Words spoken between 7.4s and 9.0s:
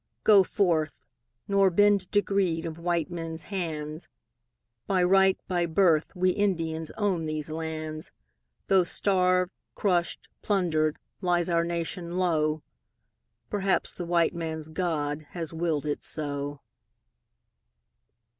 lands, Though